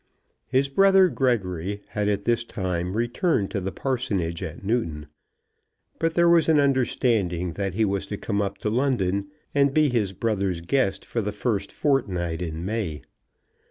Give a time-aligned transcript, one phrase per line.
[0.47, 5.05] His brother Gregory had at this time returned to the parsonage at Newton;
[5.99, 9.89] but there was an understanding that he was to come up to London and be
[9.89, 13.03] his brother's guest for the first fortnight in May.